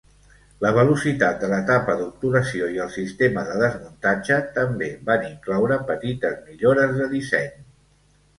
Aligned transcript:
La 0.65 0.69
velocitat 0.75 1.35
de 1.43 1.49
la 1.51 1.59
tapa 1.67 1.93
d'obturació 1.99 2.69
i 2.77 2.81
el 2.85 2.89
sistema 2.95 3.43
de 3.51 3.59
desmuntatge 3.65 4.39
també 4.57 4.89
van 5.11 5.29
incloure 5.29 5.79
petites 5.93 6.43
millores 6.51 6.99
de 7.03 7.13
disseny. 7.15 7.55